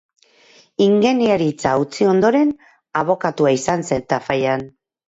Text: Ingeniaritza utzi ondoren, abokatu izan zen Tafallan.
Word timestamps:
Ingeniaritza 0.85 1.75
utzi 1.83 2.09
ondoren, 2.15 2.55
abokatu 3.05 3.53
izan 3.55 3.89
zen 3.93 4.07
Tafallan. 4.15 4.71